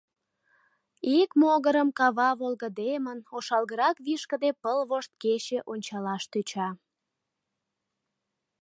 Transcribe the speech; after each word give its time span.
Ик 1.19 1.31
могырым 1.41 1.89
кава 1.97 2.29
волгыдемын, 2.39 3.19
ошалгырак 3.35 3.97
вишкыде 4.05 4.51
пыл 4.63 4.79
вошт 4.89 5.11
кече 5.21 5.59
ончалаш 5.71 6.23
тӧча. 6.31 6.69